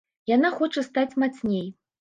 [0.31, 1.65] Яна хоча стаць мацней.